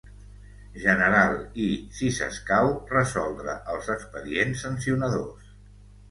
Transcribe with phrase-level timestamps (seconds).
[0.83, 1.33] General
[1.65, 1.65] i,
[1.97, 5.53] si s'escau, resoldre els expedients sancionadors.